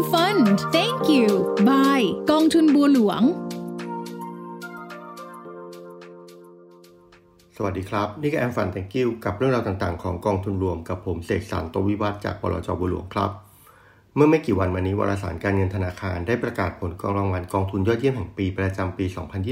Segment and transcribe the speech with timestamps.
[0.00, 0.46] FM Fund
[0.76, 1.28] Thank you
[1.68, 3.22] Bye กองทุนบัวหลวง
[7.56, 13.30] สวัสดีครับ นี่ก็แอมฟันแตงกิวกับเรื่องราวต่างๆ ของกองทุนรวมกับผมเสกสรรโตวิวัฒจากบลจบัวหลวงครับ
[14.14, 19.04] เมื่อไม่กี่วันมานี้วารสารการเงินธนาคารได้ประกาศผลกองรางวัลกองทุนยอดเยี่ยมแห่งปีประจำปี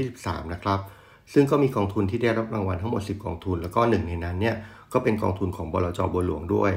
[0.03, 0.79] 2023 นะครับ
[1.33, 4.55] ซึ่งก็มีกองทุนที่ได้รับรางวัลทั้งหมด 10 กองทุน แล้วก็หนึ่งในนั้นเนี่ย
[4.93, 6.73] ก็เป็นกองทุนของบลจบัวหลวงด้วย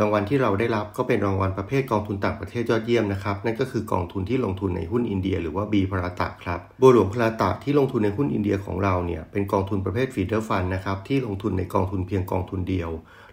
[0.00, 12.90] รางวัลที่เราได้รับก็เป็นรางวัลประเภทกองทุนต่างประเทศยอดเยี่ยมนะครับ นั่นก็คือกองทุนที่ลงทุนในหุ้นอินเดีย หรือว่าบีพราตะครับบัวหลวงพราตะที่ลงทุนในหุ้นอินเดียของเราเนี่ยเป็นกองทุนประเภทฟีเดอร์ฟันนะครับที่ลงทุนในกองทุนเพียงกองทุนเดียว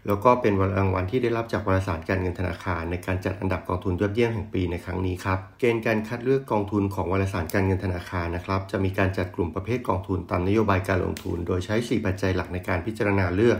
[0.07, 13.59] แล้วก็เป็นรางวัลที่ได้รับจากวารสารการเงินธนาคาร ในการจัดอันดับกองทุนยอดเยี่ยมแห่งปีในครั้งนี้ครับเกณฑ์การคัดเลือกกองทุนของวารสารการเงินธนาคารนะครับจะมีการจัดกลุ่มประเภทกองทุนตามนโยบายการลงทุน โดยใช้ 4 ปัจจัยหลักในการพิจารณาเลือก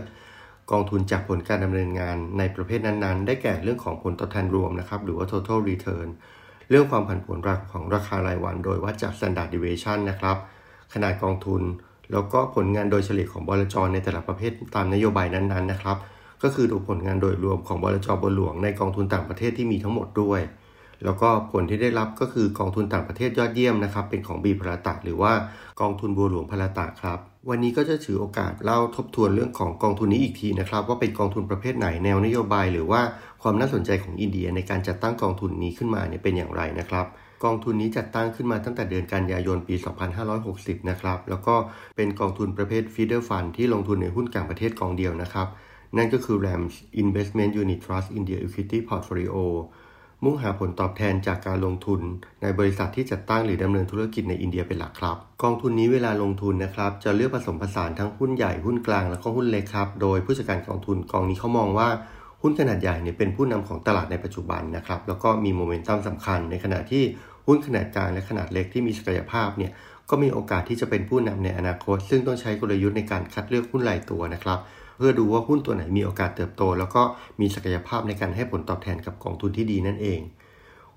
[0.70, 6.08] กองทุนจากผลการดำเนินงานในประเภทนั้นๆ ได้แก่เรื่องของผลตอบแทนรวมนะครับ หรือว่า total return
[6.70, 7.38] เรื่องความผันผวน
[7.72, 10.36] ของราคารายวัน โดยวัดจาก standard deviation นะครับ
[10.92, 11.62] ขนาดกองทุน
[12.12, 15.96] แล้วก็ผลงานโดยเฉลี่ยของบลจในแต่ละประเภทตามนโยบายนั้นๆนะครับ
[16.42, 20.40] ก็คือดูผลงานโดยรวมของบลจบหลวงในกองทุนต่างประเทศที่มีทั้งหมดด้วย
[21.04, 25.32] แล้วก็ผลที่ได้รับก็คือกองทุนต่างประเทศยอดเยี่ยมนะครับ เป็นของบีพลาตะหรือว่า
[25.80, 27.18] กองทุนบัวหลวงพลาตะครับ
[27.50, 33.00] วันนี้ก็จะถือโอกาสเล่าทบทวนเรื่องของกองทุนนี้อีกทีนะครับ ว่าเป็นกองทุนประเภทไหนแนวนโยบาย หรือว่า
[33.42, 37.06] ความน่าสนใจของอินเดียในการจัดตั้งกองทุนนี้ขึ้นมาเนี่ยเป็นอย่างไรนะครับ
[37.44, 39.74] กองทุนนี้จัดตั้งขึ้นมาตั้งแต่เดือนกันยายนปี
[40.32, 41.54] 2560 นะครับ แล้วก็
[41.96, 45.48] เป็นกองทุนประเภท feeder fund ที่ลงทุนในหุ้นกลางประเทศกองเดียวนะครับ
[45.96, 49.36] นั่นก็คือ RAMS Investment Unit Trust India Equity Portfolio
[50.24, 52.00] มุ่งหาผลตอบแทนจากการลงทุน
[52.42, 61.88] ในบริษัทที่จัดตั้งหรือดำเนินธุรกิจในอินเดียเป็นหลักครับ กองทุนนี้เวลาลงทุนนะครับ จะเลือกผสมผสานทั้งหุ้นใหญ่หุ้นกลางแล้วก็หุ้นเล็กครับ โดยผู้จัดการกองทุนกองนี้เขามองว่า
[62.42, 67.02] หุ้นขนาดใหญ่เนี่ยเป็นผู้นำของตลาดในปัจจุบันนะครับ แล้วก็มีโมเมนตัมสำคัญ ในขณะที่
[67.46, 69.72] หุ้นขนาดกลางและขนาดเล็กที่มีศักยภาพเนี่ย
[70.10, 74.58] ก็มีโอกาสที่จะเป็นผู้นำในอนาคต ซึ่งต้องใช้กลยุทธ์ในการคัดเลือกหุ้นรายตัวนะครับ
[74.96, 77.02] เพื่อดูว่าหุ้นตัวไหนมีโอกาสเติบโต แล้วก็
[77.40, 80.20] มีศักยภาพในการให้ผลตอบแทนกับกองทุนที่ดีนั่นเอง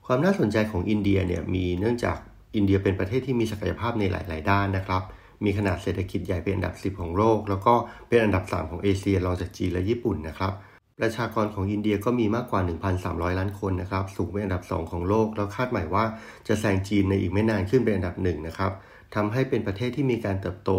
[0.05, 2.17] ความน่าสนใจของอินเดียเนี่ยมีเนื่องจาก
[2.55, 5.03] อินเดียเป็นประเทศที่มีศักยภาพในหลาย ๆ ด้านนะครับ
[5.43, 7.73] มีขนาดเศรษฐกิจใหญ่เป็นอันดับ 10 ของโลก แล้วก็
[8.07, 10.53] เป็นอันดับ 3 ของเอเชียรองจากจีนและญี่ปุ่นนะครับ
[10.99, 12.61] ประชากรของอินเดียก็มีมากกว่า
[12.99, 16.05] 1,300 ล้านคนนะครับ สูงเป็นอันดับ 2 ของโลก แล้วคาดหมายว่า
[16.47, 18.71] จะแซงจีนในอีกไม่นานขึ้นเป็นอันดับหนึ่งนะครับ
[19.15, 20.71] ทำให้เป็นประเทศที่มีการเติบโต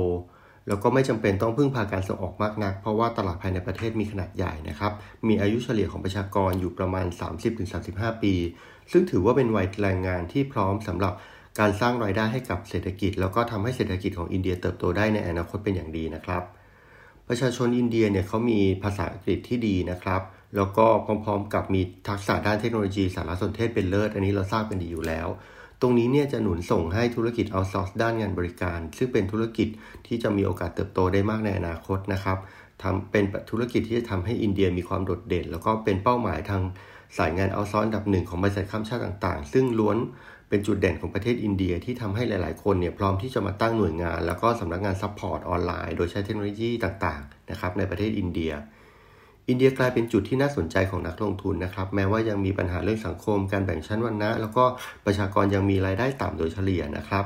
[0.69, 4.93] แล้วก็ไม่จำเป็นต้องพึ่งพาการส่งออกมากนัก เพราะว่าตลาดภายในประเทศมีขนาดใหญ่นะครับ
[5.29, 7.07] มีอายุเฉลี่ยของประชากรอยู่ประมาณ
[7.65, 8.35] 30-35 ปี
[8.93, 11.13] ซึ่งถือว่าเป็นวัยแรงงานที่พร้อมสำหรับ
[11.61, 16.43] การสร้างรายได้ให้กับเศรษฐกิจ แล้วก็ทำให้เศรษฐกิจของอินเดียเติบโตได้ในอนาคตเป็นอย่างดีนะครับ
[17.29, 20.23] ประชาชนอินเดียเนี่ยเขามีภาษาอังกฤษที่ดีนะครับ
[20.57, 25.29] แล้วก็พร้อมๆ กับมีทักษะด้านเทคโนโลยีสารสนเทศเป็นเลิศ อันนี้เราทราบกันดีอยู่แล้ว
[25.81, 29.69] ตรงนี้เนี่ยจะหนุนส่งให้ธุรกิจเอาซอร์สด้านงานบริการ ซึ่งเป็นธุรกิจ
[30.07, 32.39] ที่จะมีโอกาสเติบโตได้มากในอนาคตนะครับ
[32.83, 36.63] ทำเป็นธุรกิจที่จะทำให้อินเดียมีความโดดเด่น แล้วก็เป็นเป้าหมายทาง
[37.19, 39.97] สายงาน outsource อันดับหนึ่งของบริษัทข้ามชาติต่าง ๆ ซึ่งล้วน
[40.49, 48.53] เป็นจุดเด่นของประเทศอินเดียที่ทำให้หลาย ๆ คนเนี่ยพร้อมที่จะมาตั้งหน่วยงาน แล้วก็สำนักงาน support ออนไลน์ โดยใช้เทคโนโลยีต่าง ๆ นะครับในประเทศอินเดีย
[49.49, 54.65] อินเดียกลายเป็นจุดที่น่าสนใจของนักลงทุนนะครับ แม้ว่ายังมีปัญหาเรื่องสังคม การแบ่งชั้นวรรณะ แล้วก็
[55.07, 57.25] ประชากรยังมีรายได้ต่ำโดยเฉลี่ยนะครับ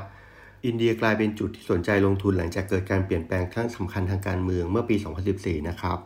[0.65, 4.95] อินเดียกลายเป็นจุดที่สนใจลงทุนหลังจากเกิดการเปลี่ยนแปลงครั้งสำคัญทางการเมืองเมื่อปี
[5.31, 5.99] 2014 นะครับ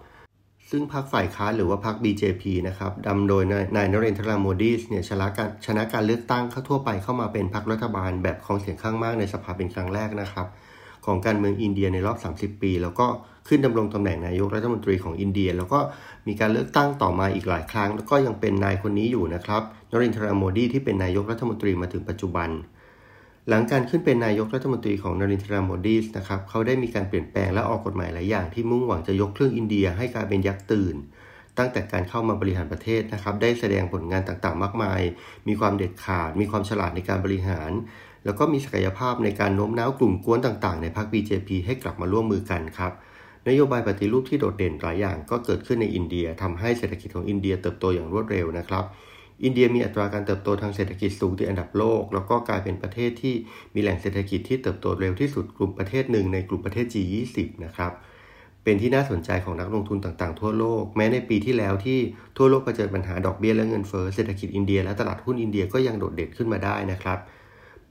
[0.69, 3.43] ซึ่งพรรคฝ่ายค้านหรือว่าพรรค BJP นะครับดำโดย
[3.75, 10.47] นายนเรนทราโมดีสเนี่ยชนะการชนะการเลือกตั้งเข้าทั่วไปเข้ามาเป็นพรรครัฐบาลแบบครองเสียงข้างมากในสภาเป็นครั้งแรกนะครับ
[11.05, 13.07] ของการเมืองอินเดียในรอบ 30 ปี แล้วก็
[13.47, 15.79] ขึ้นดำรงตำแหน่งนายกรัฐมนตรีของอินเดีย แล้วก็
[16.27, 19.61] มีการเลือกตั้งต่อมาอีกหลายครั้ง แล้วก็ยังเป็นนายคนนี้อยู่นะครับ
[19.91, 22.49] นรินทราโมดีที่เป็นนายกรัฐมนตรีมาถึงปัจจุบัน
[23.49, 30.95] หลังการขึ้นเป็นนายกรัฐมนตรีของนรินทราโมดีนะครับเขาได้มีการเปลี่ยนแปลงและออกกฎหมายหลายอย่างที่มุ่งหวังจะยกเครื่องอินเดียให้กลายเป็นยักษ์ตื่น
[31.57, 35.01] ตั้งแต่การเข้ามาบริหารประเทศนะครับ ได้แสดงผลงานต่างๆ มากมาย
[35.47, 37.71] มีความเด็ดขาด มีความฉลาดในการบริหาร
[38.25, 42.91] แล้วก็มีศักยภาพในการโน้มน้าวกลุ่มกวนต่างๆ ในพรรค BJP ให้กลับมาร่วมมือกันครับ
[43.47, 48.85] นโยบายปฏิรูปที่โดดเด่นหลายอย่างก็เกิดขึ้นในอินเดียทำให้เศรษฐกิจของอินเดียเติบโตอย่างรวดเร็วนะครับ
[49.43, 53.35] อินเดียมีอัตราการเติบโตทางเศรษฐกิจสูงติดอันดับโลก แล้วก็กลายเป็นประเทศที่
[53.73, 57.91] มีแหล่งเศรษฐกิจที่เติบโตเร็วที่สุดกลุ่มประเทศหนึ่งในกลุ่มประเทศ G20 นะครับ
[58.63, 61.99] เป็นที่น่าสนใจของนักลงทุนต่างๆ ทั่วโลก แม้ในปีที่แล้วที่
[62.37, 67.19] ทั่วโลกเผชิญปัญหาดอกเบี้ยและเงินเฟ้อเศรษฐกิจอินเดียและตลาดหุ้นอินเดียก็ยังโดดเด่นขึ้นมาได้นะครับ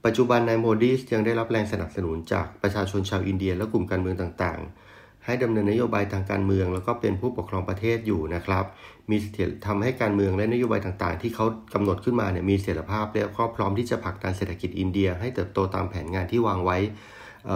[0.05, 8.65] ปัจจุบันนายโมดีสยังได้รับแรงสนับสนุนจากประชาชนชาวอินเดีย และกลุ่มการเมืองต่างๆ ให้ดำเนินนโยบายทางการเมือง แล้วก็เป็นผู้ปกครองประเทศอยู่นะครับ
[9.09, 16.77] มีเสถียรทำให้การเมืองและนโยบายต่างๆ ที่เขากำหนดขึ้นมาเนี่ยมีเสถียรภาพและก็พร้อมที่จะผลักดันเศรษฐกิจอินเดีย ให้เติบโตตามแผนงานที่วางไว้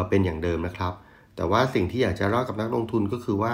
[0.10, 0.94] เป็นอย่างเดิมนะครับ
[1.35, 3.53] แต่ว่าสิ่งที่อยากจะเล่ากับนักลงทุนก็คือว่า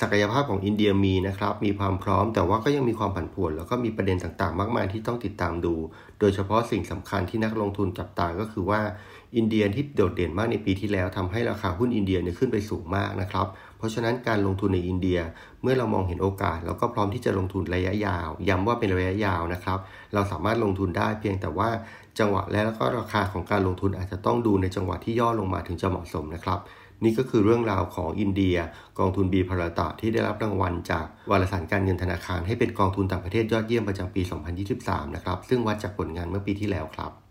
[0.00, 5.74] ศักยภาพของอินเดียมีนะครับ มีความพร้อม แต่ว่าก็ยังมีความผันผวน แล้วก็มีประเด็นต่างๆ มากมายที่ต้องติดตามดู
[6.20, 8.80] โดยเฉพาะสิ่งสำคัญที่นักลงทุนจับตา ก็คือว่า
[9.36, 13.46] อินเดียที่โดดเด่นมากในปีที่แล้วทำให้ราคาหุ้นอินเดียเนี่ยขึ้นไปสูงมากนะครับ
[13.78, 15.18] เพราะฉะนั้นการลงทุนในอินเดีย
[15.62, 19.78] เมื่อเรามองเห็นโอกาส แล้วก็พร้อมที่จะลงทุนระยะยาว ย้ำว่าเป็นระยะยาวนะครับ
[20.14, 21.68] เราสามารถลงทุนได้เพียงแต่ว่า
[22.18, 26.58] จังหวะและแล้วก็ราคาของการลงทุนอาจจะต้องดูในจังหวะที่ย่อลงมาถึงจะเหมาะสมนะครับ
[27.04, 28.56] นี่ก็คือเรื่องราวของอินเดีย
[28.98, 34.22] กองทุนบีพาราตะที่ได้รับรางวัลจากวารสารการเงินธนาคารให้เป็นกองทุนต่างประเทศยอดเยี่ยมประจำปี
[34.68, 37.25] 2023 นะครับ ซึ่งวัดจากผลงานเมื่อปีที่แล้วครับ